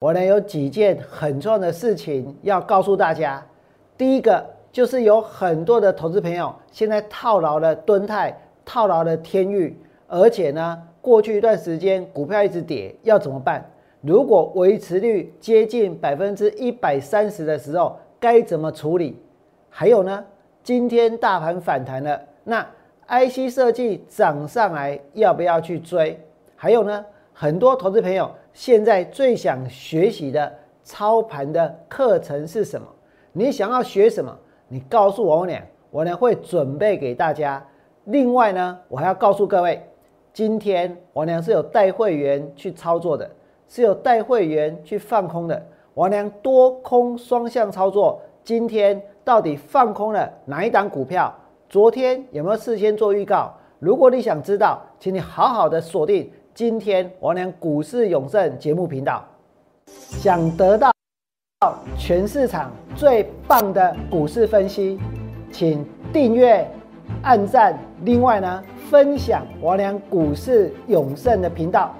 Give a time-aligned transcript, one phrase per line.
[0.00, 3.44] 我呢有几件很重要的事情要告诉大家。
[3.96, 8.32] 第一个就是有很多的投资朋友现在套牢了敦泰，
[8.64, 9.76] 套牢了天域，
[10.06, 13.68] 而且呢，过去一段时间股票一直跌，要怎么办？
[14.00, 19.20] 如果维持率接近百分之一百三十的时候，该怎么处理？
[19.68, 20.24] 还有呢，
[20.62, 22.64] 今天大盘反弹了，那
[23.08, 26.20] IC 设计涨上来，要不要去追？
[26.54, 30.52] 还有呢，很多投资朋友现在最想学习的
[30.82, 32.88] 操盘的课程是什么？
[33.32, 34.36] 你想要学什么？
[34.66, 37.64] 你告诉我俩，我呢会准备给大家。
[38.06, 39.80] 另外呢，我还要告诉各位，
[40.32, 43.30] 今天我娘是有带会员去操作的。
[43.68, 48.20] 是有带会员去放空的，王良多空双向操作。
[48.42, 51.32] 今天到底放空了哪一档股票？
[51.68, 53.54] 昨天有没有事先做预告？
[53.78, 59.24] 如果你想知道，请你好好的锁定今天王良股市永胜节目频道。
[59.86, 60.90] 想得到
[61.96, 64.98] 全市场最棒的股市分析，
[65.52, 66.68] 请订阅、
[67.22, 71.94] 按赞，另外呢，分享王良股市永胜的频道。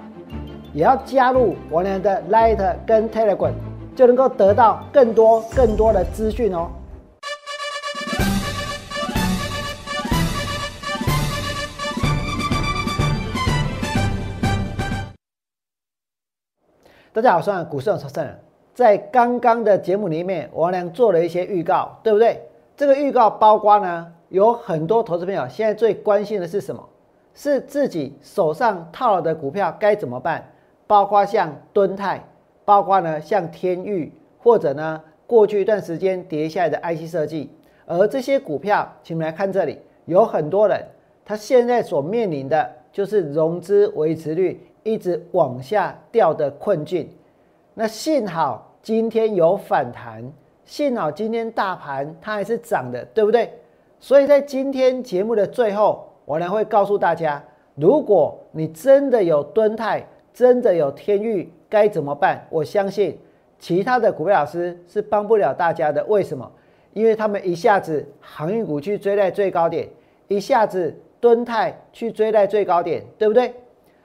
[0.73, 3.53] 也要加入我俩的 Light 跟 Telegram，
[3.95, 6.69] 就能够得到更多更多的资讯哦。
[17.19, 18.33] 大家好，我是股市有超人。
[18.73, 22.41] 在刚刚的节目里面，我俩做了一些预告，对不对？
[22.77, 26.81] 这个预告包括呢，有很多投资朋友现在最关心的是什么？
[27.33, 30.49] 是自己手上套了的股票该怎么办？
[30.87, 32.23] 包括像敦泰，
[32.63, 37.51] 包括呢像天域，或者呢过去一段时间跌下来的 IC 设计，
[37.85, 40.81] 而这些股票，请你们来看这里，有很多人，
[41.25, 47.09] 他现在所面临的就是融资维持率一直往下掉的困境。
[47.73, 50.23] 那幸好今天有反弹，
[50.65, 53.51] 幸好今天大盘它还是涨的，对不对？
[53.99, 57.43] 所以在今天节目的最后，我呢会告诉大家，
[57.75, 60.05] 如果你真的有敦泰。
[60.31, 62.45] 真的有天域该怎么办？
[62.49, 63.17] 我相信
[63.57, 66.05] 其他的股票老师是帮不了大家的。
[66.05, 66.49] 为什么？
[66.93, 69.89] 因为他们一下子航运股去追在最高点，
[70.29, 73.53] 一下子敦泰去追在最高点，对不对？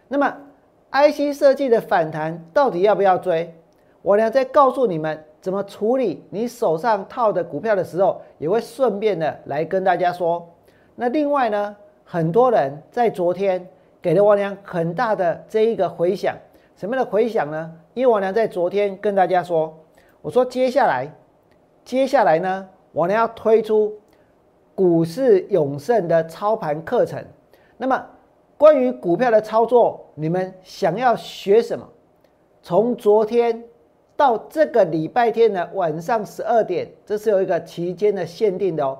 [0.08, 0.36] 那么
[0.90, 3.54] IC 设计的反弹到底要不要追？
[4.02, 10.48] 我呢在告诉你们怎么处理你手上套的股票的时候，也会顺便的来跟大家说。
[10.94, 13.66] 那另外呢，很多人在昨天。
[14.04, 16.36] 给了王良很大的这一个回响，
[16.76, 17.72] 什么样的回响呢？
[17.94, 19.74] 因为王良在昨天跟大家说，
[20.20, 21.10] 我说接下来，
[21.86, 23.90] 接下来呢，王良要推出
[24.74, 27.24] 股市永胜的操盘课程。
[27.76, 28.04] 那么
[28.56, 31.88] 关于股票的操作，你们想要学什么？
[32.62, 33.64] 从昨天
[34.16, 38.98] 到这个礼拜天的晚上十二点，这是有一个期间的限定的哦。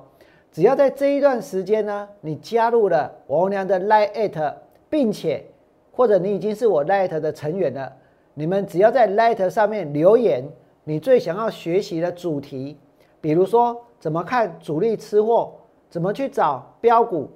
[0.51, 4.53] 只要在这一段时间呢，你加入了王良的 Line。
[4.87, 5.43] 并且，
[5.91, 7.91] 或者你已经是我 Light 的成员了，
[8.33, 10.47] 你们只要在 Light 上面留言，
[10.85, 12.77] 你最想要学习的主题，
[13.19, 15.53] 比如说怎么看主力吃货，
[15.95, 17.29] 怎么去找标股，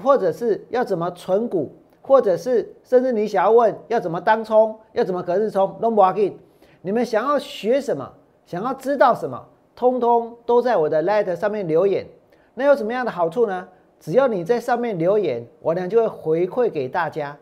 [0.00, 6.34] 或者是要怎么存股，或者是甚至你想要问要怎么当冲，要怎么隔日冲 l o n g walking，
[6.80, 8.08] 你们想要学什么，
[8.46, 9.44] 想要知道什么，
[9.74, 12.06] 通通都在我的 Light 上面留言。
[12.54, 13.66] 那有什么样的好处呢？
[13.98, 17.36] 只要你在上面留言，我呢就会回馈给大家。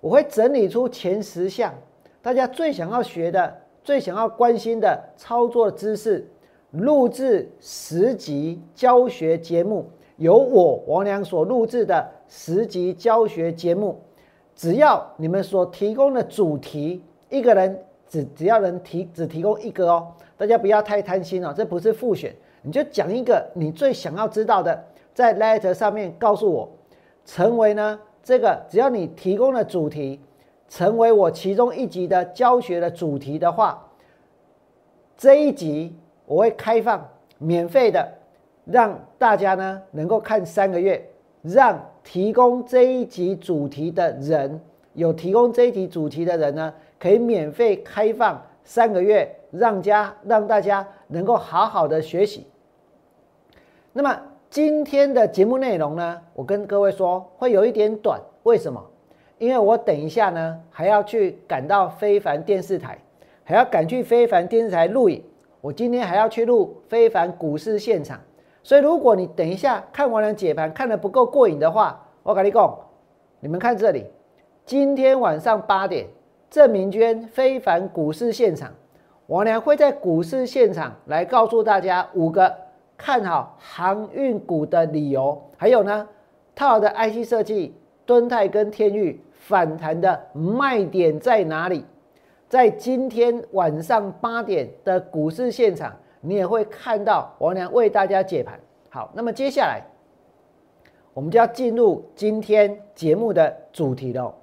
[0.00, 1.74] 我会整理出前十项
[2.22, 3.52] 大家最想要学的、
[3.82, 6.24] 最想要关心的操作知识，
[6.70, 14.00] 录制十集教学节目，由我王良所录制的十集教学节目。
[14.54, 24.84] 只要你们所提供的主题，一个人只只要能提只提供一个哦，大家不要太贪心哦，这不是复选，你就讲一个你最想要知道的。
[25.12, 26.68] 在 Letter 上面告诉我，
[27.24, 30.20] 成为呢这个只要你提供的主题，
[30.68, 33.88] 成为我其中一集的教学的主题的话，
[35.18, 35.94] 这一集
[36.24, 37.06] 我会开放
[37.38, 38.10] 免费的，
[38.66, 41.02] 让大家呢能够看三个月，
[41.42, 44.60] 让提供这一集主题的人，
[44.92, 52.46] 有提供这一集主题的人呢，可以免费开放三个月，让家让大家能够好好的学习。
[53.94, 54.20] 那么。
[54.48, 58.80] 今天的节目内容呢，我跟各位说会有一点短，为什么？
[59.38, 62.96] 因为我等一下呢还要去赶到非凡电视台，
[63.42, 65.22] 还要赶去非凡电视台录影。
[65.60, 68.20] 我今天还要去录非凡股市现场，
[68.66, 72.76] 所以如果你等一下看完了解盘看的不够过瘾的话，我跟你讲，
[73.38, 74.04] 你们看这里，
[74.64, 76.04] 今天晚上八点，
[76.50, 78.72] 郑明娟非凡股市现场，
[79.28, 82.52] 王良会在股市现场来告诉大家五个
[82.96, 86.08] 看好航运股的理由，还有呢，
[86.56, 87.72] 套的 IC 设计、
[88.04, 91.84] 敦泰跟天域反弹的卖点在哪里？
[92.48, 95.94] 在今天晚上八点的股市现场，
[96.26, 98.58] 你也会看到王良为大家解盘。
[98.90, 99.80] 好，那么接下来
[101.14, 104.34] 我们就要进入今天节目的主题了。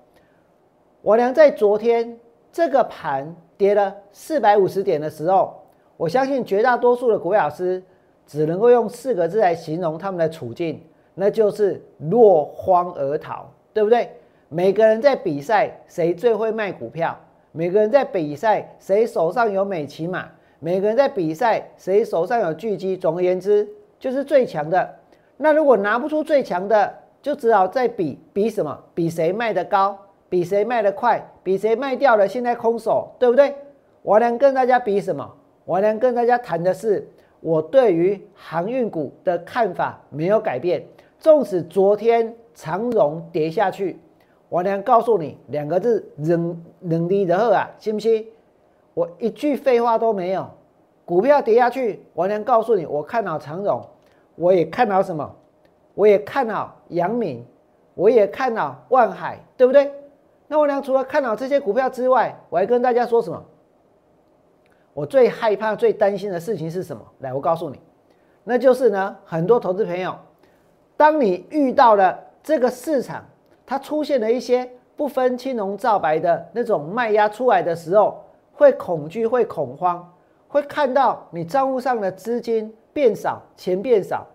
[1.02, 2.18] 王良在昨天
[2.54, 5.62] 这个盘跌了四百五十点的时候，
[5.98, 7.84] 我相信绝大多数的股票师
[8.26, 10.82] 只能够用四个字来形容他们的处境，
[11.14, 14.10] 那就是落荒而逃，对不对？
[14.48, 17.20] 每个人在比赛谁最会卖股票。
[17.52, 20.30] 每个人在比赛，谁手上有美骑马？
[20.64, 22.96] 每个人在比赛，谁手上有巨基？
[22.96, 23.68] 总而言之，
[24.00, 24.96] 就是最强的。
[25.36, 26.90] 那如果拿不出最强的，
[27.22, 28.82] 就只好再比比什么？
[28.94, 30.00] 比谁卖的高？
[30.30, 31.22] 比谁卖的快？
[31.44, 32.26] 比谁卖掉了？
[32.26, 33.54] 现在空手，对不对？
[34.04, 35.30] 我能跟大家比什么？
[35.66, 37.06] 我能跟大家谈的是，
[37.42, 40.82] 我对于航运股的看法没有改变。
[41.20, 44.00] 纵使昨天长荣跌下去。
[44.48, 48.26] 我娘告诉你两个字：能能力的好啊，信不信？
[48.94, 50.48] 我一句废话都没有。
[51.06, 53.86] 股票跌下去，我娘告诉你，我看好长荣，
[54.36, 55.36] 我也看好什么？
[55.96, 57.46] 我也看好阳明，
[57.94, 59.92] 我也看好万海，对不对？
[60.48, 63.44] 那我娘除了看好这些股票之外，我还跟大家说什么？
[64.94, 67.02] 我最害怕、最担心的事情是什么？
[67.20, 67.80] 来，我告诉你，
[68.44, 70.16] 那就是呢，很多投资朋友，
[70.96, 73.26] 当你遇到了这个市场。
[73.66, 78.22] 它出现了一些不分青红皂白的那种卖压出来的时候，
[78.54, 80.14] 会恐惧，会恐慌，
[80.48, 84.26] 会看到你账户上的资金变少，钱变少，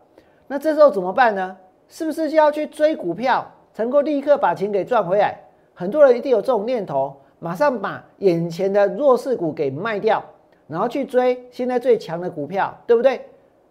[0.46, 1.56] 那这时候怎么办呢？
[1.86, 5.38] 是不是就要去追股票，能够立刻把钱给赚回来？
[5.72, 10.22] 很多人一定有这种念头，马上把眼前的弱势股给卖掉，
[10.66, 13.24] 然后去追现在最强的股票，对不对？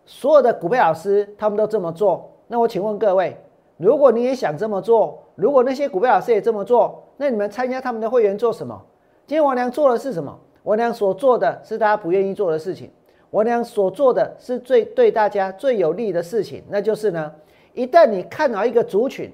[0.06, 3.38] 所有的股票老师他们都这么做，那我请问各位。
[3.76, 8.82] 如果你也想这么做，如果那些股票老师也这么做，那你们参加他们的会员做什么？
[9.28, 10.40] 今天王良做的是什么？
[10.64, 12.90] 王良所做的是大家不愿意做的事情。
[13.32, 17.30] 王良所做的是最对大家最有利的事情，那就是呢，
[17.74, 19.30] 一旦你看到一个族群，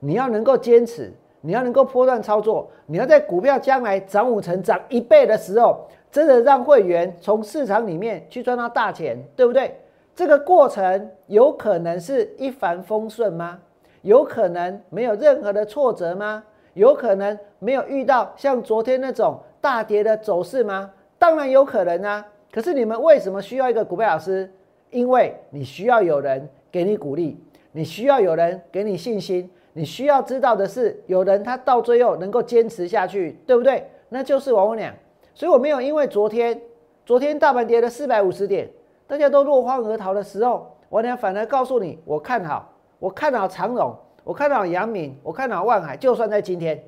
[0.00, 1.10] 你要能够坚持，
[1.40, 9.74] 你要能够波段操作，你要在股票将来涨五成、涨一倍的时候，真的让会员从市场里面去赚到大钱，对不对？
[10.14, 13.58] 这个过程有可能是一帆风顺吗？
[14.02, 16.44] 有可能没有任何的挫折吗？
[16.78, 20.88] 有可能没有遇到像昨天那种大跌的走势吗？
[21.18, 22.24] 当然有可能啊！
[22.52, 24.48] 可是你们为什么需要一个股票老师？
[24.90, 27.36] 因为你需要有人给你鼓励，
[27.72, 33.90] 你需要有人给你信心，你需要知道的是，有人他到最后能够坚持下去，对不对？
[34.10, 34.94] 那就是王文良。
[35.34, 36.62] 所以我没有因为昨天，
[37.04, 38.70] 昨天大盘跌了四百五十点，
[39.08, 42.72] 大家都落荒而逃的时候，王良反而告诉你，我看好。
[43.00, 43.96] 我看好长荣，
[44.28, 45.96] 我看好阳明，我看好万海。
[45.96, 46.78] 就算在今天，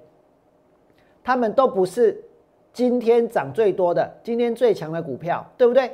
[1.24, 2.22] 他们都不是
[2.70, 5.90] 今天涨最多的、今天最强的股票，对不对？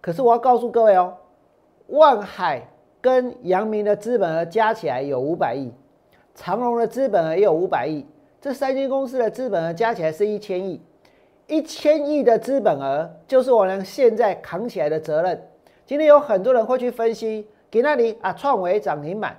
[0.00, 1.14] 可是我要告诉各位哦，
[1.86, 2.68] 万海
[3.00, 5.70] 跟阳明的资本额加起来有五百亿，
[6.34, 8.04] 长荣的资本额也有五百亿，
[8.40, 10.82] 这三间公司的资本额加起来是一千亿。
[11.46, 15.40] 一千亿的资本额就是我们现在扛起来的责任。
[15.86, 17.46] 今天有很多人会去分析。
[17.70, 19.34] 给那里啊，创维涨停板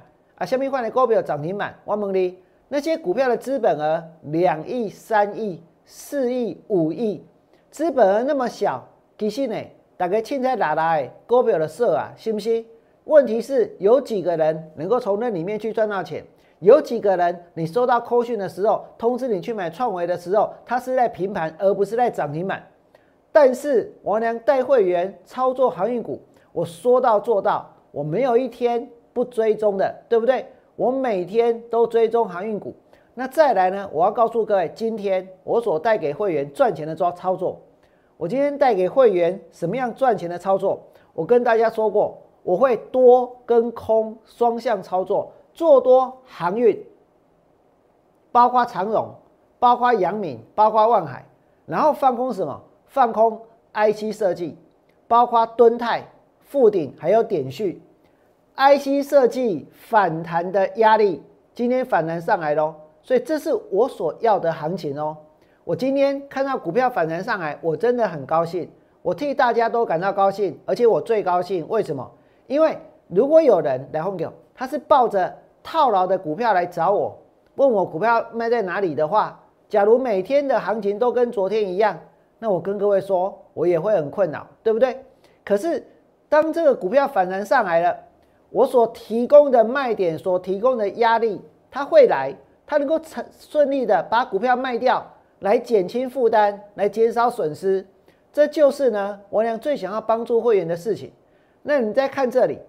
[0.45, 7.25] 下面换的股票涨停板，我问你，那些股票的资本额两亿、三亿、四亿、五亿，
[7.69, 9.55] 资本额那么小，其实呢，
[9.95, 12.65] 大概现在拿来股票的色啊，信不信？
[13.05, 16.23] 问题是有几个人能够从那里面去赚到钱？
[16.59, 22.65] 有几个人你收到扣讯的时候，通知你去买创维的时候，它是在平盘，而不是在涨停板。
[23.31, 26.21] 但是王良带会员操作航运股，
[26.53, 27.69] 我说到做到。
[27.91, 30.46] 我没有一天不追踪的，对不对？
[30.75, 32.74] 我每天都追踪航运股。
[33.13, 33.88] 那再来呢？
[33.93, 37.62] 我要告诉各位，今天我所带给会员赚钱的操操作，
[38.17, 40.82] 我今天带给会员什么样赚钱的操作？
[41.13, 46.84] 我跟大家说过，我会多跟空双向操作，做多航运，
[48.32, 49.13] 包括长荣，
[49.60, 51.24] 包括阳明，包括万海，
[51.67, 52.60] 然后放空什么？
[52.88, 53.39] 放空
[53.74, 54.58] IC 设计，
[55.08, 56.03] 包括敦泰。
[56.39, 57.82] 附顶还有点序
[58.55, 65.17] ，IC 设计反弹的压力，今天反弹上来喽，所以这是我所要的行情哦。
[65.63, 68.69] 我今天看到股票反弹上来，我真的很高兴，
[69.01, 72.10] 我替大家都感到高兴，而且我最高兴，为什么？
[72.48, 75.33] 因为如果有人来红牛，他是抱着
[75.63, 77.17] 套牢的股票来找我，
[77.55, 81.98] 问我股票卖在哪里的话，假如每天的行情都跟昨天一样，
[82.39, 85.03] 那我跟各位说，我也会很困扰，对不对？
[85.45, 85.81] 可是
[86.27, 87.98] 当这个股票反弹上来了，
[88.53, 91.41] 我所提供的卖点、所提供的压力，
[91.72, 92.31] 它会来，
[92.67, 95.03] 它能够成顺利的把股票卖掉，
[95.39, 97.83] 来减轻负担，来减少损失，
[98.31, 101.12] 这就是呢，我俩最想要帮助会员的事情。
[101.63, 102.60] 那你再看这里，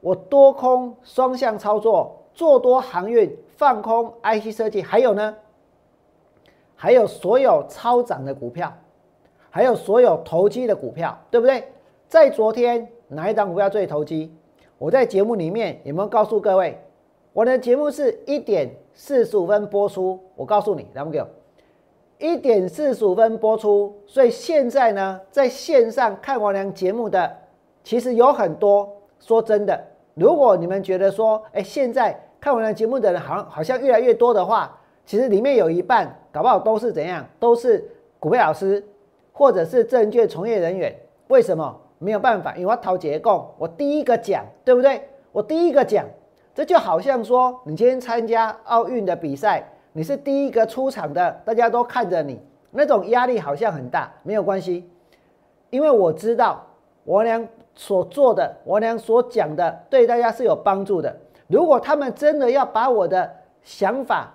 [0.00, 5.36] 我多空双向操作，做多航运，放空 IC 设计，还有呢，
[6.74, 8.72] 还有所有超涨的股票，
[9.50, 11.70] 还有所有投机的股票，对不对？
[12.08, 14.34] 在昨天哪一档股票最投机？
[14.84, 16.78] 我在节目里面有没有告诉各位？
[17.32, 21.26] 我的节目是一点四十五分播出，我告诉你，来不给我
[22.18, 23.96] 一点四十五分播出。
[24.06, 27.34] 所以现在呢，在线上看王良节目的，
[27.82, 28.86] 其实有很多。
[29.20, 37.82] 说真的，如果你们觉得说，哎，现在看王良节目的人好像好像越来越多的话，其实里面有一半搞不好都是怎样，都是
[38.20, 38.84] 股票老师
[39.32, 40.94] 或者是证券从业人员。
[41.28, 41.74] 为什么？
[42.04, 45.08] 没有办法，因为我掏结构，我第一个讲，对不对？
[45.32, 46.04] 我第一个讲，
[46.54, 52.38] 这就好像说，你今天参加奥运的比赛，你是第一个出场的，大家都看着你，
[52.70, 54.12] 那种压力好像很大。
[54.22, 54.86] 没有关系，
[55.70, 56.62] 因为我知道
[57.04, 61.16] 我俩所做的，我俩所讲的，对大家是有帮助的。
[61.46, 64.34] 如果他们真的要把我的想法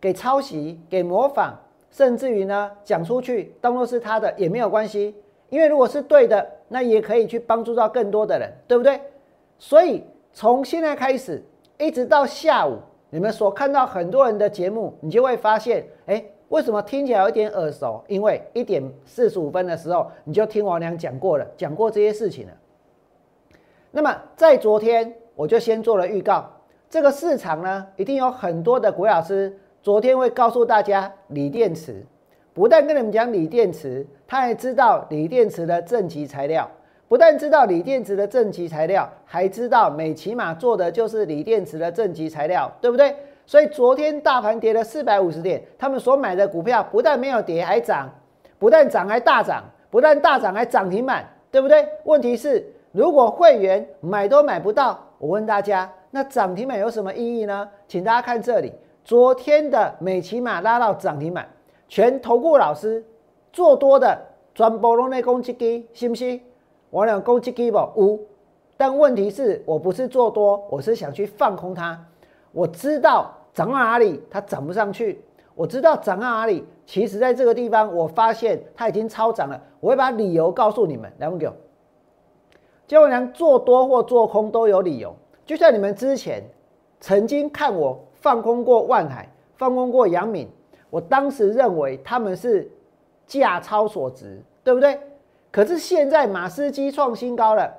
[0.00, 1.52] 给抄袭、给模仿，
[1.90, 5.14] 甚至于呢讲出去，当做是他的，也没有关系。
[5.50, 8.98] 因为如果是对的，那也可以去帮助到更多的人，对不对？
[9.58, 10.02] 所以
[10.32, 11.42] 从现在开始
[11.76, 12.78] 一直到下午，
[13.10, 18.02] 你们所看到很多人的节目，你就会发现，哎，为什么听起来有点耳熟？
[18.06, 22.52] 因为一点四十五分的时候，你就听王良讲过了，讲过这些事情了。
[23.90, 26.48] 那么在昨天，我就先做了预告，
[26.88, 32.06] 这个市场呢，一定有很多的国老师昨天会告诉大家锂电池。
[32.52, 36.68] 不但跟你们讲锂电池，他还知道锂电池的正极材料。
[37.08, 43.16] 不但知道锂电池的正极材料，还知道美骑马做的就是锂电池的正极材料，对不对？
[43.46, 48.08] 所以昨天大盘跌了四百五十点，他们所买的股票不但没有跌，还涨；
[48.60, 51.84] 不但涨，还大涨；不但大涨，还涨停板，对不对？
[52.04, 57.68] 问题是，如果会员买都买不到，我问大家，那涨停板有什么意义呢？
[57.88, 58.72] 请大家看这里，
[59.04, 61.48] 昨天的美骑马拉到涨停板。
[61.90, 63.04] 全投顾老师
[63.52, 64.16] 做多的
[64.54, 66.38] 全部拢在攻击机，是不是？
[66.88, 67.78] 我俩攻击机不？
[67.78, 68.20] 有，
[68.76, 72.00] 但问题是我不是做多，我是想去放空它。
[72.52, 75.20] 我知道涨到哪里它涨不上去，
[75.56, 79.60] 我知道涨到哪里，其实在这个地方我发现它已经超涨了。
[79.80, 81.54] 我会把理由告诉你们，来问给我。
[82.86, 85.12] 就连做多或做空都有理由，
[85.44, 86.44] 就像你们之前
[87.00, 90.48] 曾经看我放空过万海，放空过杨敏。
[90.90, 92.70] 我当时认为他们是
[93.26, 94.98] 价超所值，对不对？
[95.50, 97.72] 可是现在马斯基创新高了，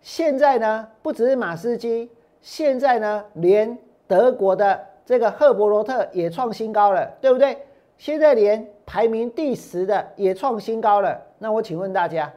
[0.00, 3.76] 现在呢不只是马斯基，现在呢连
[4.06, 7.58] 德国的这个赫伯罗特也创新高了，对不对？
[7.98, 11.20] 现在连排名第十的也创新高了。
[11.38, 12.32] 那我请问大家，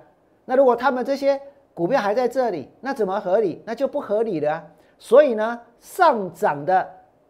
[0.46, 1.40] 那如果他们这些
[1.74, 3.62] 股票还在这里，那怎么合理？
[3.66, 4.64] 那就不合理了。
[4.98, 6.88] 所以呢，上涨的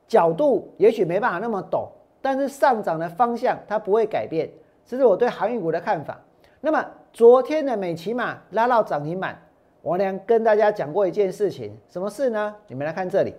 [0.07, 1.87] 角度也许没办法那么陡。
[2.21, 4.47] 但是上涨的方向它不会改变，
[4.85, 6.19] 这是我对航运股的看法。
[6.59, 9.41] 那么昨天的美骑马拉到涨停板，
[9.81, 12.55] 我俩跟大家讲过一件事情，什么事呢？
[12.67, 13.33] 你们来看这里，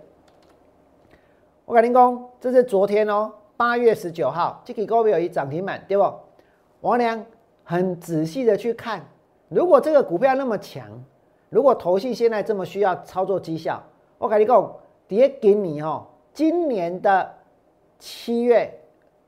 [1.63, 6.13] 我跟您讲，这是昨天哦，八月十九号，这个股票有一涨停板，对不？
[6.81, 7.25] 我俩
[7.63, 9.01] 很仔细的去看，
[9.47, 10.85] 如果这个股票那么强，
[11.49, 13.81] 如果投信现在这么需要操作绩效，
[14.17, 14.75] 我跟你讲，
[15.07, 17.33] 跌给你哦，今年的。
[18.03, 18.69] 七月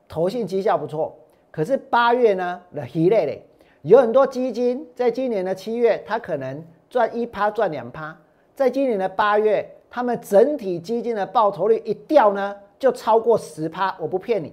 [0.06, 1.16] 投信绩效不错，
[1.50, 2.60] 可是八月呢？
[2.74, 3.42] 的一类嘞
[3.80, 8.14] 有很多基金在今年的七月，它可能赚一趴赚两趴，
[8.54, 13.96] 在今年的八月，他们整体基金的报酬率一掉呢，就超过十趴。
[13.98, 14.52] 我不骗你，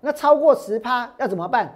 [0.00, 1.72] 那超过十趴要怎么办？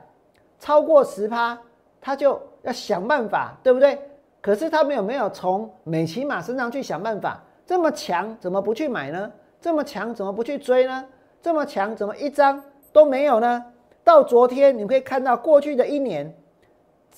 [0.58, 1.56] 超过十趴，
[2.00, 3.96] 他就要想办法，对不对？
[4.40, 7.40] 可是他们有没有从美骑马身上去想办法？
[7.64, 9.30] 这么强，怎么不去买呢？
[9.60, 11.06] 这么强，怎么不去追呢？
[11.44, 12.58] 这么强，怎么一张
[12.90, 13.62] 都没有呢？
[14.02, 16.34] 到昨天，你可以看到过去的一年，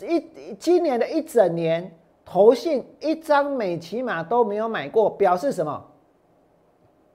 [0.01, 5.81] 一今年的一整年，投信一张美骑马都没有买过，表示什么？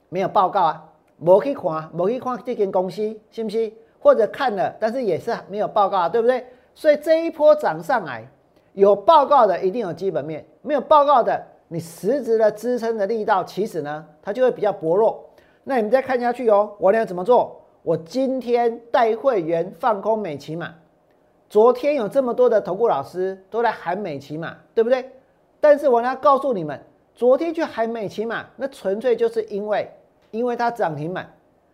[0.08, 3.75] 没有报告啊，没去看，没去看这间公司，信不信？
[4.00, 6.46] 或者看了，但是也是没有报告啊，对不对？
[6.74, 8.25] 所以这一波涨上来，
[8.72, 15.27] 有报告的一定有基本面，没有报告的，你实质的支撑的力道，其实呢，它就会比较薄弱。
[15.63, 17.62] 那你们再看下去哦，我俩怎么做？
[17.84, 20.74] 我今天带会员放空美骑马，
[21.50, 25.10] 昨天有这么多的投顾老师都来喊美骑马，对不对？
[25.60, 26.80] 但是我要告诉你们，
[27.13, 29.89] 昨天去喊美骑马，那纯粹就是因为，
[30.32, 31.27] 因为它涨停板。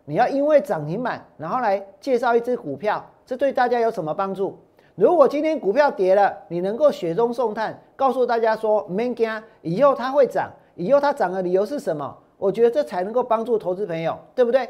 [0.04, 4.58] 你要因为涨停板，然后来介绍一只股票，这对大家有什么帮助？
[4.94, 9.30] 如果今天股票跌了，你能够雪中送炭，告诉大家说，没惊，
[9.60, 12.16] 以后它会涨，以后它涨的理由是什么？
[12.38, 14.68] 我觉得这才能够帮助投资朋友，对不对？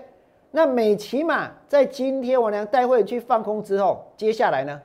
[0.51, 4.81] 那美骑马在今天我娘带会去放空之后，接下来呢？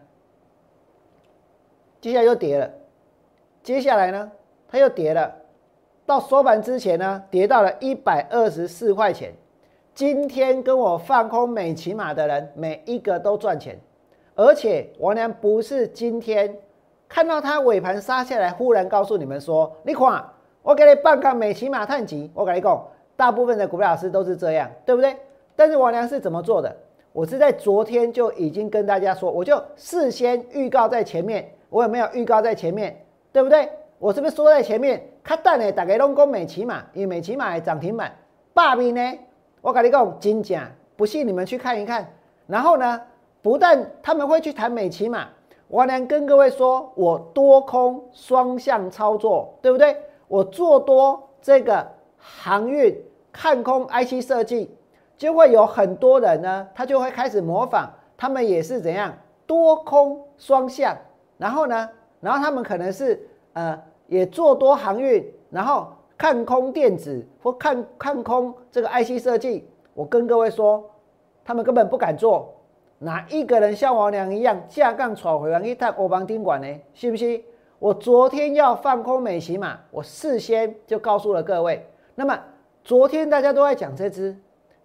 [2.02, 2.70] 接下来又跌了，
[3.64, 4.30] 接下来呢，
[4.68, 5.34] 它又跌了，
[6.06, 9.34] 到收盘之前呢，跌到了一百二十四块钱。
[9.96, 13.80] 今天跟我放空美骑马的人，每一个都赚钱，
[14.36, 16.58] 而且王良不是今天
[17.08, 20.30] 看到它尾盘杀下来，忽然告诉你们说，你看
[20.64, 25.16] 我给你半个美骑马探级，我跟你讲，大部分的股票老师都是这样，对不对？
[25.56, 26.76] 但是王良是怎么做的？
[27.12, 31.48] 我是在昨天就已经跟大家说，我就事先预告在前面。
[31.70, 32.96] 我有没有预告在前面，
[33.32, 33.68] 对不对？
[34.00, 35.04] 我是不是说在前面？
[35.24, 38.16] 看蛋呢，打给龙工美骑马，因为美骑马涨停板，
[38.54, 39.20] 霸兵呢？
[39.60, 42.08] 我跟你讲，真假，不信你们去看一看。
[42.48, 43.02] 然后呢，
[43.42, 45.28] 不但他们会去谈美骑马，
[45.68, 49.98] 我能跟各位说，我多空双向操作，对不对？
[50.34, 51.88] 我做多这个
[52.18, 53.00] 航运，
[53.32, 54.76] 看空 IC 设计，
[55.16, 57.88] 就会有很多人呢，他就会开始模仿，
[58.18, 60.98] 他们也是怎样多空双向。
[61.38, 61.88] 然后呢？
[62.20, 69.70] 然后他们可能是呃也做多航运，然后看空电子或看看空这个 IC 设计。
[69.94, 70.84] 我跟各位说，
[71.46, 72.56] 他们根本不敢做。
[72.98, 76.68] 哪一个人像王良一样架杠闯回王一探欧邦宾馆呢？
[76.96, 77.44] 信不信？
[77.84, 81.86] 我昨天要放空美琪嘛，我事先就告诉了各位。
[82.16, 82.40] 那么
[82.82, 84.34] 昨天大家都在讲这只，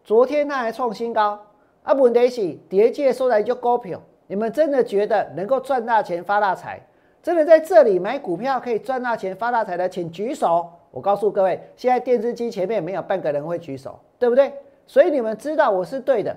[0.03, 1.39] 昨天它还创新高，
[1.85, 4.03] 啊，问题是叠界收来就高票。
[4.27, 6.85] 你们真的觉得能够赚大钱发大财？
[7.23, 10.69] 真的在这里买股票可以赚大钱发大财的，请举手。
[10.91, 14.53] 我告诉各位，现在电视机前面没有半个人会举手，对不对？
[14.89, 16.37] 所以你们知道我是对的。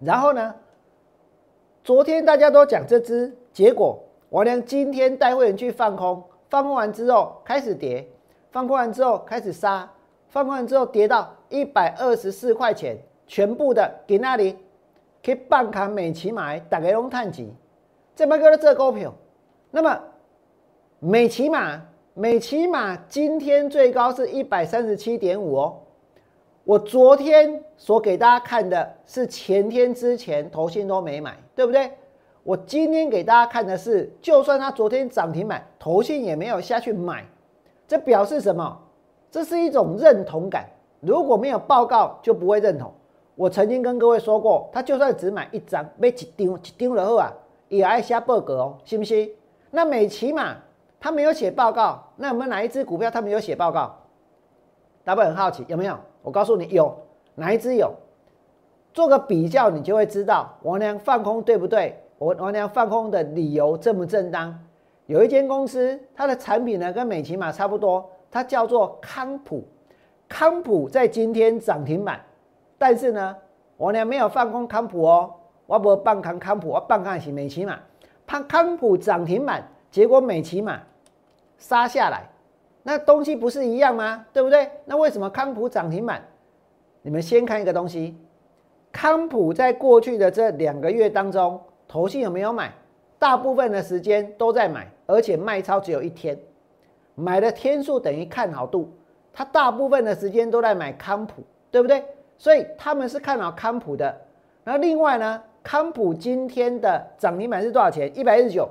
[0.00, 0.54] 然后呢，
[1.82, 3.98] 昨天大家都讲这只，结果
[4.30, 8.08] 我连今天带会员去放空，放空完之后开始跌，
[8.50, 9.86] 放空完之后开始杀，
[10.28, 14.56] 放空完之后跌到一百二十四块钱，全部的给那里。
[15.22, 17.52] 可以半卡美骑买，打开龙探级，
[18.16, 19.12] 这么个这股票，
[19.70, 20.00] 那么
[20.98, 21.78] 美骑马，
[22.14, 25.76] 美骑马今天最高是一百三十七点五哦。
[26.64, 31.90] 我昨天所给大家看的是前天之前头信都没买，对不对？
[32.42, 37.24] 我今天给大家看的是，就算他昨天涨停买，头信也没有下去买，
[37.86, 38.80] 这表示什么？
[39.30, 40.68] 这是一种认同感。
[41.00, 42.92] 如果没有报告，就不会认同。
[43.36, 47.32] 我曾经跟各位说过，他就算只买一张，被几张一丢了后啊，
[47.68, 49.30] 也爱下报告哦，信不信？
[49.70, 50.56] 那美琪嘛，
[50.98, 53.94] 他没有写报告，那有没有哪一只股票他没有写报告？
[55.04, 55.96] 大家很好奇有没有？
[56.22, 56.94] 我告诉你有，
[57.34, 57.92] 哪一只有？
[58.92, 61.98] 做个比较，你就会知道王良放空对不对？
[62.20, 64.54] 我王良放空的理由正不正当？
[65.06, 69.64] 有一间公司，它的产品呢跟美琪玛差不多，它叫做康普，
[70.28, 72.20] 康普在今天涨停板。
[72.76, 73.34] 但是呢，
[73.78, 75.32] 我呢没有放空康普哦，
[75.64, 77.80] 我不放空康普，我放空是美骑马，
[78.26, 80.78] 怕康普涨停板，结果美骑马
[81.56, 82.28] 杀下来，
[82.82, 84.26] 那东西不是一样吗？
[84.30, 84.70] 对不对？
[84.84, 86.22] 那为什么康普涨停板？
[87.00, 88.14] 你们先看一个东西，
[88.92, 91.58] 康普在过去的这两个月当中，
[91.90, 92.72] 投信有没有买？
[93.18, 96.38] 大部分的时间都在买，而且卖超只有一天，
[97.16, 98.88] 买的天数等于看好度，
[99.32, 102.04] 它大部分的时间都在买康普，对不对？
[102.38, 104.16] 所以他们是看好康普的，
[104.62, 108.16] 那另外呢，康普今天的涨停板是多少钱？
[108.16, 108.68] 一百一十九。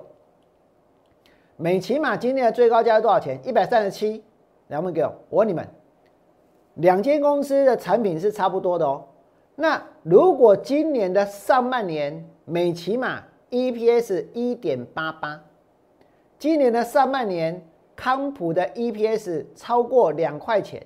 [1.58, 3.38] 美骑马今天的最高价是多少钱？
[3.44, 4.24] 一百三十七。
[4.68, 5.68] 两位给我，我问你们，
[6.76, 9.04] 两间公司的产品是差不多的哦。
[9.56, 15.40] 那如果今年的上半年美骑马 EPS 一点八八，
[16.38, 20.86] 今年的上半年康普的 EPS 超过两块钱，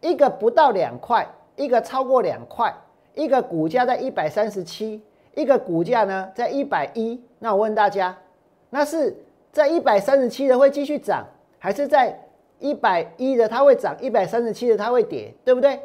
[0.00, 1.26] 一个不到两块。
[1.56, 2.72] 一个超过两块，
[3.14, 5.02] 一个股价在一百三十七，
[5.34, 7.20] 一个股价呢在一百一。
[7.40, 8.16] 那我问大家，
[8.70, 9.12] 那是
[9.50, 11.26] 在一百三十七的会继续涨，
[11.58, 12.16] 还是在
[12.60, 15.80] 一百一的它会涨，一百三十七的它会跌，对不对？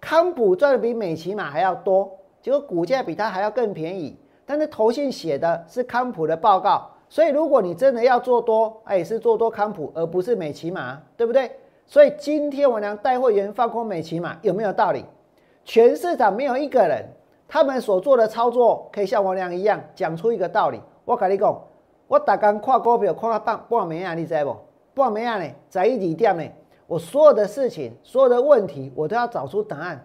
[0.00, 2.08] 康普赚的比美骑马还要多，
[2.40, 4.16] 结果股价比它还要更便宜。
[4.50, 11.50] 但是投信写的是康普的报告，所以如果你真的要做多，哎，是做多康普，而不是美骑马，对不对？
[11.86, 15.04] 所以今天我娘带会员放空美骑马有没有道理？
[15.66, 17.04] 全市场没有一个人，
[17.46, 20.80] 他们所做的操作可以像王良一样讲出一个道理。
[21.04, 21.62] 我跟你讲，
[22.06, 24.56] 我大刚看股票看到半半暝啊，你知不？
[24.94, 26.42] 半暝啊呢，在一二点呢，
[26.86, 30.02] 我所有的事情、所有的问题，我都要找出答案。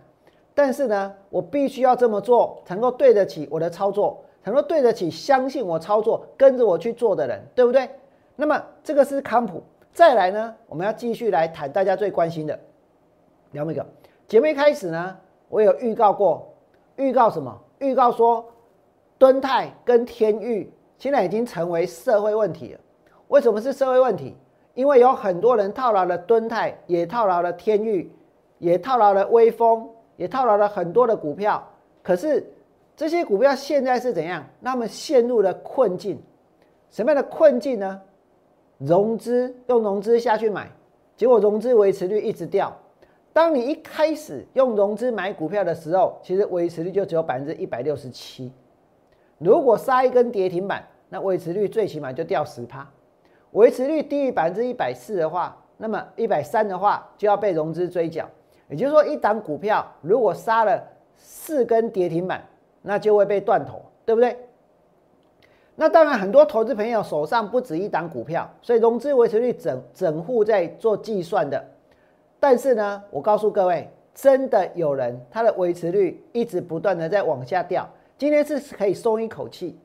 [0.53, 7.89] 但是呢，我必须要这么做，才能够对得起我的操作，很多对得起相信我操作、跟着我去做的人，对不对？
[8.35, 9.63] 那么这个是康普。
[9.93, 12.59] 再来呢，我们要继续来谈大家最关心的，
[13.51, 13.85] 聊那个
[14.27, 15.17] 节目一开始呢，
[15.49, 16.53] 我有预告过，
[16.95, 17.57] 预告什么？
[17.79, 18.45] 预告说，
[19.17, 22.79] 敦泰跟天域现在已经成为社会问题了。
[23.27, 24.35] 为什么是社会问题？
[24.73, 28.11] 因为有很多人套牢了敦泰，也套牢了天域，
[28.57, 31.63] 也套牢了微风，也套牢了很多的股票。
[32.01, 32.51] 可是
[32.95, 34.45] 这些股票现在是怎样？
[34.59, 36.21] 那么陷入了困境，
[36.89, 38.01] 什么样的困境呢？
[38.79, 40.69] 融资用融资下去买，
[41.15, 42.75] 结果融资维持率一直掉。
[43.31, 48.51] 当你一开始用融资买股票的时候，其实维持率就只有百分之一百六十七。
[49.39, 52.87] 如果杀一根跌停板，那维持率最起码就掉十趴。
[53.51, 58.29] 维持率低于百分之一百四的话，那么一百三的话就要被融资追缴。
[58.69, 60.83] 也就是说，一档股票如果杀了
[61.15, 62.43] 四根跌停板，
[62.83, 64.37] 那就会被断头，对不对？
[65.75, 71.65] 那当然，很多投资朋友手上不止一档股票，所以融资维持率整整户在做计算的。
[72.39, 77.89] 但是呢，我告诉各位，真的有人他的维持率一直不断的在往下掉。
[78.19, 79.75] 今天是可以松一口气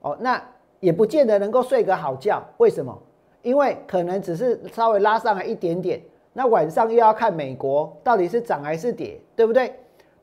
[0.00, 0.42] 哦，那
[0.80, 2.42] 也不见得能够睡个好觉。
[2.56, 3.00] 为什么？
[3.42, 9.72] 因为可能只是稍微拉上来一点点，那晚上又要看美国到底是涨还是跌，对不对？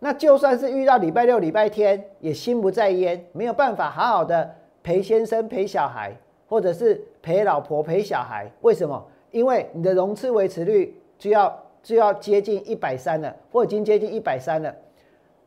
[0.03, 4.53] 那就算是遇到礼拜六、礼拜天，也心不在焉，没有办法好好的。
[4.83, 6.13] 陪先生陪小孩，
[6.45, 9.01] 或者是陪老婆陪小孩，为什么？
[9.31, 14.75] 因为你的融资维持率就要就要接近一百三了，或已经接近一百三了，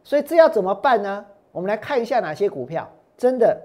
[0.02, 1.22] 所以这要怎么办呢？
[1.52, 3.60] 我们来看一下哪些股票真的。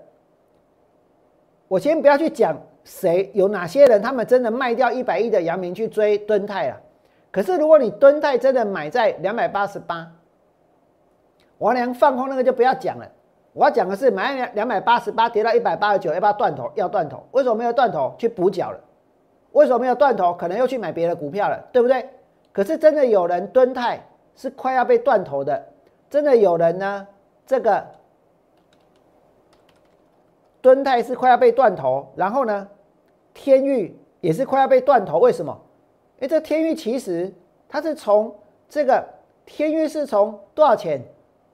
[1.70, 6.78] 我先不要去讲谁有哪些人，他们真的卖掉一百亿的阳明去追敦泰了。
[7.32, 10.12] 可是如果你敦泰真的买在两百八十八，
[11.62, 13.08] 王良放空那个就不要讲了。
[13.54, 16.72] 我要讲的是，买两两百八十八跌到一百八十九，要不要断头？
[16.74, 17.24] 要断头？
[17.32, 18.16] 为什么没有断头？
[18.18, 18.80] 去补缴了？
[19.52, 20.34] 为什么没有断头？
[20.34, 22.10] 可能又去买别的股票了，对不对？
[22.52, 24.04] 可是真的有人蹲泰
[24.36, 25.64] 是快要被断头的，
[26.10, 27.08] 真的有人呢，
[27.46, 27.86] 这个
[30.62, 32.68] 蹲泰是快要被断头，然后呢，
[33.36, 35.56] 天域也是快要被断头，为什么？
[36.18, 37.32] 因为这天域其实
[37.70, 38.34] 它是从
[38.68, 39.06] 这个
[39.46, 41.00] 天域是从多少钱？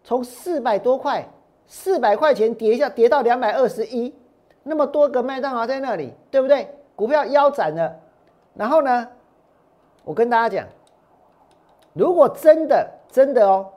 [0.07, 1.27] 从四百多块。
[1.69, 4.15] 四百块钱跌一下，跌到两百二十一，
[4.63, 6.73] 那么多个麦当劳在那里，对不对？
[6.95, 7.93] 股票腰斩了。
[8.53, 9.05] 然后呢，
[10.05, 10.65] 我跟大家讲，
[11.91, 13.69] 如果真的真的哦，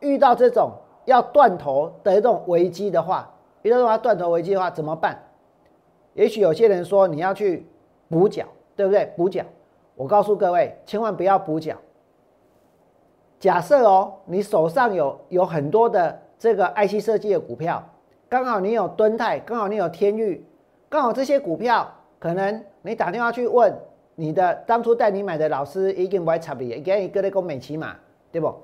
[0.00, 0.72] 遇到这种
[1.04, 5.22] 要断头的这种危机的话，遇到这种断头危机的话怎么办？
[6.14, 7.68] 也许有些人说你要去
[8.08, 9.04] 补缴，对不对？
[9.18, 9.44] 补缴，
[9.96, 11.76] 我告诉各位，千万不要补缴。
[13.38, 16.18] 假设哦，你手上有有很多的。
[16.40, 17.82] 这个 IC 设计的股票，
[18.28, 20.46] 刚好你有敦泰，刚好你有天域，
[20.88, 23.76] 刚好这些股票，可能你打电话去问
[24.14, 27.96] 你的当初带你买的老师，已经不会差别，给一个那个美骑马，
[28.30, 28.54] 对不？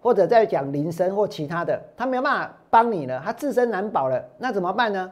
[0.00, 5.10] 或者在讲铃声或其他的，他没有办法帮你了，他自身难保了，那怎么办呢？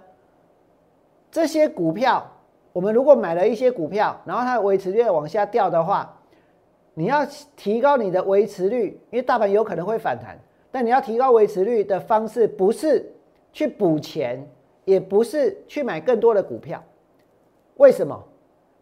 [1.32, 2.24] 这些股票，
[2.72, 6.19] 我们如果买了一些股票，然后它维持率往下掉的话，
[6.94, 7.26] 你要
[7.56, 10.38] 提高你的维持率，因为大盘有可能会反弹。
[10.70, 13.12] 但你要提高维持率的方式，不是
[13.52, 14.46] 去补钱，
[14.84, 16.82] 也不是去买更多的股票。
[17.76, 18.22] 为什么？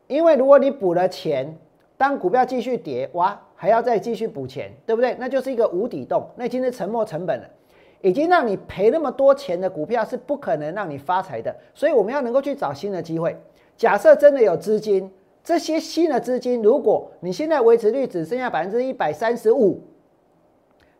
[0.07, 1.57] 因为如果你补了钱，
[1.97, 5.15] 当股票继续跌，哇，还要再继续补钱，对不对？
[5.19, 7.49] 那就是一个无底洞，那已经是沉没成本了，
[8.01, 11.55] 已经让你赔那么多钱的股票是不可能让你发财的。
[11.75, 13.37] 所以我们要能够去找新的机会。
[13.77, 15.11] 假设真的有资金，
[15.49, 19.81] 这些新的资金，如果你现在维持率只剩下百分之一百三十五。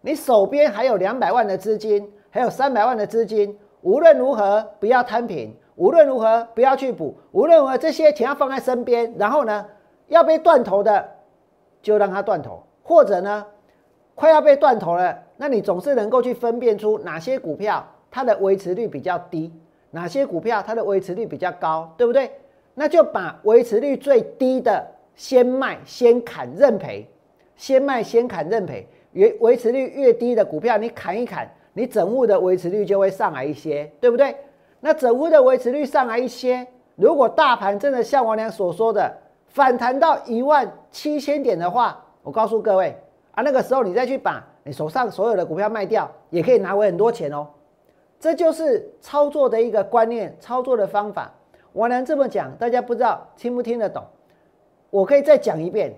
[0.01, 9.15] 你手边还有两百万的资金，还有三百万的资金，无论如何不要摊平，无论如何不要去补，无论如何这些钱要放在身边。
[9.19, 9.67] 然后呢，
[10.07, 11.07] 要被断头的
[11.83, 13.45] 就让它断头，或者呢，
[14.15, 19.53] 快要被断头了，那你总是能够去分辨出哪些股票它的维持率比较低，
[19.91, 22.31] 哪些股票它的维持率比较高，对不对？
[22.79, 24.87] 那就把维持率最低的
[25.17, 27.05] 先卖先砍认赔，
[27.57, 28.87] 先卖先砍认赔。
[29.15, 34.37] 维维持率越低的股票，你砍一砍，你整户的维持率就会上来一些，对不对？
[34.79, 36.65] 那整户的维持率上来一些，
[36.95, 39.13] 如果大盘真的像王良所说的
[39.49, 42.97] 反弹到一万七千点的话，我告诉各位
[43.33, 47.45] 啊，那个时候你再去把你手上所有的股票卖掉，也可以拿回很多钱哦。
[48.21, 51.35] 这就是操作的一个观念，操作的方法。
[51.79, 54.03] 我能这么讲，大家不知道听不听得懂？
[54.91, 55.95] 我可以再讲一遍，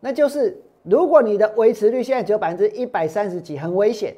[0.00, 4.12] 那就是如果你的维持率现在只有百分之一百三十几，很危险。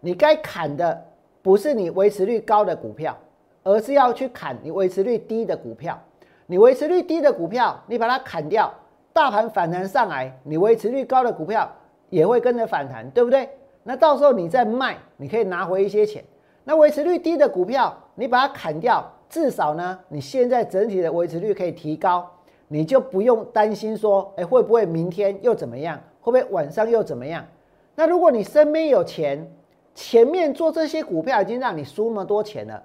[0.00, 1.04] 你该砍的
[1.40, 3.16] 不是你维持率高的股票，
[3.62, 5.96] 而是要去砍你维持率低的股票。
[6.46, 8.74] 你维持率低的股票，你把它砍掉，
[9.12, 11.70] 大盘反弹上来，你维持率高的股票
[12.10, 13.48] 也会跟着反弹，对不对？
[13.84, 16.24] 那到时候你再卖，你可以拿回一些钱。
[16.64, 22.30] 那维持率低的股票，你把它砍掉，至少呢，你现在整体的维持率可以提高，
[22.68, 26.00] 你就不用担心说，哎，会不会明天又怎么样？
[26.20, 27.44] 会不会晚上又怎么样？
[27.94, 29.50] 那如果你身边有钱，
[29.94, 32.82] 前面做这些股票已经让你输那么多钱了，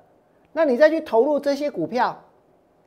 [0.54, 2.24] 那你再去投入这些股票，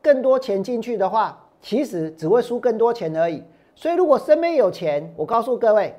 [0.02, 3.42] 更多钱进去的话，其实只会输更多钱而已。
[3.74, 5.94] 所以如果身边有钱，我告诉各位。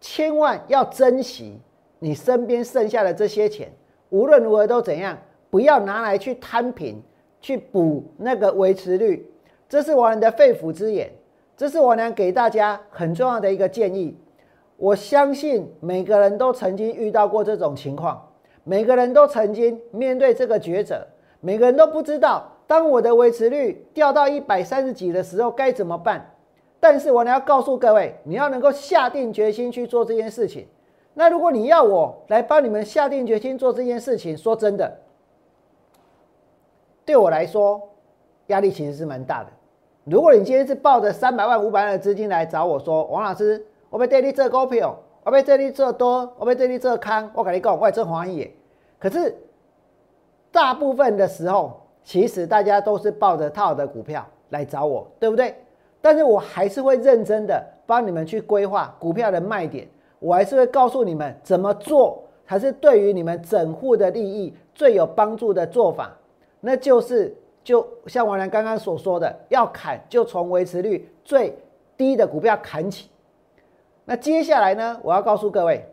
[0.00, 1.58] 千万要珍惜
[1.98, 3.72] 你身边剩下的这些钱，
[4.10, 5.16] 无论如何都怎样，
[5.54, 7.00] 不要拿来去摊平，
[7.40, 9.24] 去补那个维持率。
[9.68, 11.08] 这是我们的肺腑之言，
[11.56, 14.18] 这是我娘给大家很重要的一个建议。
[14.76, 18.20] 我相信每个人都曾经遇到过这种情况，
[18.64, 21.06] 每个人都曾经面对这个抉择，
[21.40, 26.34] 每个人都不知道，当我的维持率掉到一百三十几的时候该怎么办。
[26.80, 30.66] 但是我呢要告诉各位，你要能够下定决心去做这件事情。
[31.14, 34.98] 那如果你要我来帮你们下定决心做这件事情，说真的，
[37.04, 37.80] 对我来说
[38.46, 39.50] 压力其实是蛮大的。
[40.04, 48.54] 如果你今天是抱着三百万、五百万的资金来找我说，王老师，我被这里做股票，我被这里做多，我被这里做康，我跟你讲，我真欢喜。
[48.98, 49.34] 可是
[50.50, 55.54] 大部分的时候，其实大家都是抱着套的股票来找我，对不对？
[56.02, 59.88] 但是我还是会认真的帮你们去规划股票的卖点，
[60.18, 66.14] 我还是会告诉你们怎么做才是对于你们整户的利益最有帮助的做法。
[66.64, 71.56] 那就是就像王良刚刚所说的，要砍就从维持率最
[71.96, 73.10] 低的股票砍起。
[74.06, 75.86] 那接下来呢，我要告诉各位，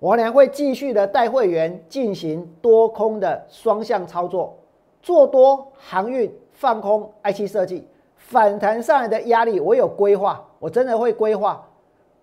[0.00, 4.58] 王良会继续的带会员进行多空的双向操作，
[5.00, 7.86] 做多航运，放空 IC 设计。
[8.16, 11.66] 反弹上来的压力，我有规划，我真的会规划，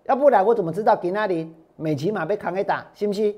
[0.04, 3.34] 要不然我怎么知道给那里美骑马被扛给打，信不信？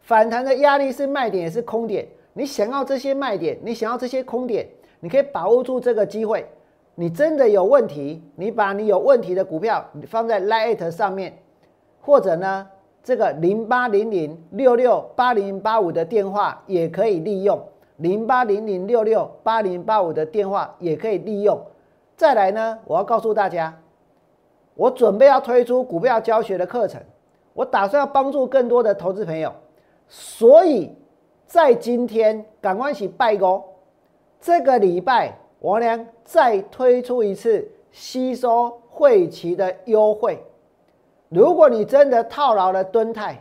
[0.00, 4.68] 反弹的压力是卖点也是空点，你想要这些卖点，你想要这些空点，
[5.00, 6.46] 你可以把握住这个机会。
[6.96, 11.36] 你真的有问题，你把你有问题的股票你放在 Lite 上面，
[12.00, 12.68] 或者呢，
[13.02, 17.60] 这个零八零零六六八零八五的电话也可以利用，
[17.96, 21.60] 零八零零六六八零八五的电话也可以利用。
[22.16, 23.76] 再来呢，我要告诉大家，
[24.74, 27.00] 我准备要推出股票教学的课程，
[27.54, 29.52] 我打算要帮助更多的投资朋友，
[30.06, 30.92] 所以
[31.54, 33.62] 在今天赶快去拜哦！
[34.40, 40.42] 这个礼拜我俩再推出一次吸收会期的优惠。
[41.28, 43.40] 如果你真的套牢了敦泰，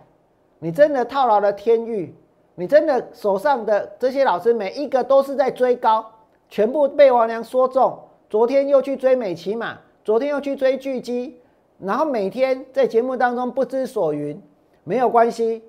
[0.60, 2.16] 你真的套牢了天域，
[2.54, 6.06] 你真的手上的这些老师每一个都是在追高，
[6.48, 7.98] 全部被王良说中。
[8.30, 11.40] 昨天又去追美骑马，昨天又去追巨基，
[11.80, 14.40] 然后每天在节目当中不知所云，
[14.84, 15.64] 没有关系，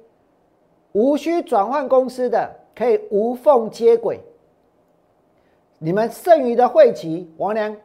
[0.95, 4.21] 无需转换公司的可以无缝接轨。
[5.81, 7.77] 你们剩余的会期，王良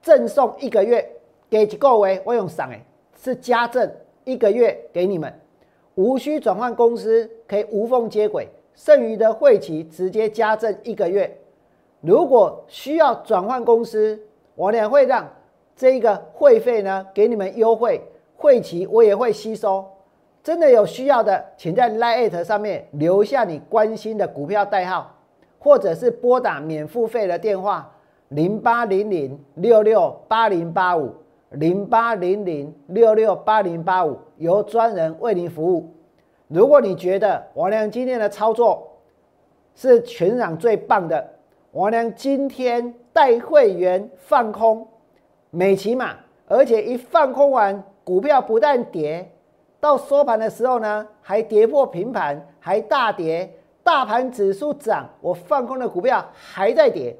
[0.00, 1.04] 赠送一个月，
[1.50, 2.80] 给各位我用赏哎，
[3.20, 3.90] 是加赠
[4.24, 5.32] 一个月给你们，
[5.96, 8.46] 无需转换公司，可以无缝接轨，
[8.76, 11.36] 剩余的会期直接加赠一个月。
[12.00, 14.18] 如果需要转换公司，
[14.54, 15.28] 我俩会让
[15.74, 18.00] 这个会费呢给你们优惠，
[18.36, 19.84] 会期我也会吸收。
[20.42, 25.14] 真的有需要的，请在 Line 上面留下你关心的股票代号，
[25.58, 27.90] 或者是拨打免付费的电话
[28.28, 31.14] 零八零零六六八零八五
[31.50, 35.94] 零八零零六六八零八五，由专人为您服务。
[36.48, 38.98] 如果你觉得我俩今天的操作
[39.76, 41.24] 是全场最棒的，
[41.70, 44.86] 我娘今天带会员放空
[45.50, 46.16] 美骑马，
[46.48, 49.30] 而且一放空完，股票不但跌，
[49.82, 53.52] 到收盘的时候呢，还跌破平盘，还大跌。
[53.82, 57.16] 大盘指数涨，我放空的股票还在跌。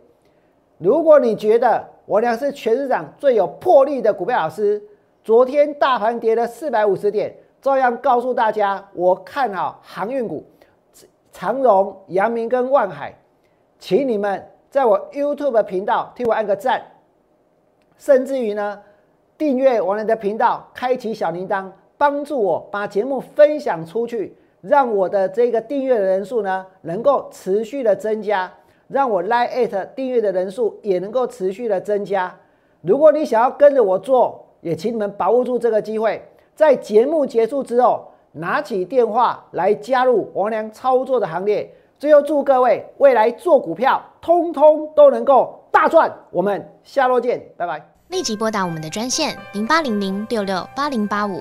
[0.79, 4.81] 如果你觉得我俩是全市场最有魄力的股票老师，
[5.25, 10.47] 昨天大盘跌了四百五十点，照样告诉大家，我看好航运股，
[11.33, 13.13] 长荣、阳明跟万海。
[13.81, 16.81] 请你们在我 YouTube 频道替我按个赞，
[17.99, 18.81] 甚至于呢，
[19.37, 21.69] 订阅我们的频道，开启小铃铛，
[22.03, 28.53] 帮助我把节目分享出去，让我的这个订阅的人数呢能够持续的增加，
[28.89, 32.35] 让我 Line 订阅的人数也能够持续的增加。
[32.81, 36.21] 如果你想要跟着我做，也请你们把握住这个机会，
[36.57, 41.73] 在节目结束之后，拿起电话来加入王良操作的行列。
[42.01, 46.13] 最后祝各位未来做股票，通通都能够大赚。
[46.33, 47.81] 我们下周见，拜拜。
[48.09, 51.41] 立即拨打我们的专线零八零零六六八零八五